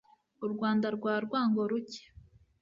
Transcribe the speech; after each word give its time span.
u 0.45 0.47
rwanda 0.53 0.87
rwa 0.95 1.13
rwango-ruke 1.25 2.01